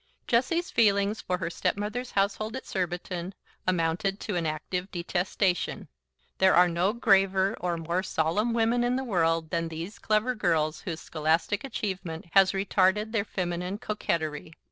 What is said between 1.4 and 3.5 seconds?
stepmother's household at Surbiton